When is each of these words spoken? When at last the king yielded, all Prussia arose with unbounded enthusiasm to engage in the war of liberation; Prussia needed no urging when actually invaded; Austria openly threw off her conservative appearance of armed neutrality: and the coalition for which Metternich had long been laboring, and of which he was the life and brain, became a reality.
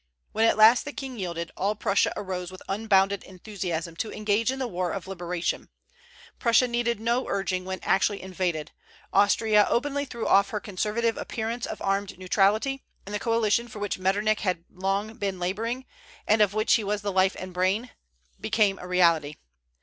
When 0.31 0.45
at 0.47 0.57
last 0.57 0.83
the 0.83 0.93
king 0.93 1.19
yielded, 1.19 1.51
all 1.55 1.75
Prussia 1.75 2.11
arose 2.17 2.49
with 2.51 2.63
unbounded 2.67 3.23
enthusiasm 3.23 3.95
to 3.97 4.11
engage 4.11 4.49
in 4.51 4.57
the 4.57 4.65
war 4.67 4.89
of 4.91 5.05
liberation; 5.07 5.69
Prussia 6.39 6.67
needed 6.67 6.99
no 6.99 7.27
urging 7.27 7.65
when 7.65 7.77
actually 7.83 8.19
invaded; 8.19 8.71
Austria 9.13 9.67
openly 9.69 10.05
threw 10.05 10.27
off 10.27 10.49
her 10.49 10.59
conservative 10.59 11.17
appearance 11.17 11.67
of 11.67 11.83
armed 11.83 12.17
neutrality: 12.17 12.81
and 13.05 13.13
the 13.13 13.19
coalition 13.19 13.67
for 13.67 13.77
which 13.77 13.99
Metternich 13.99 14.41
had 14.41 14.63
long 14.71 15.13
been 15.19 15.37
laboring, 15.37 15.85
and 16.27 16.41
of 16.41 16.55
which 16.55 16.73
he 16.73 16.83
was 16.83 17.03
the 17.03 17.11
life 17.11 17.35
and 17.37 17.53
brain, 17.53 17.91
became 18.39 18.79
a 18.79 18.87
reality. 18.87 19.35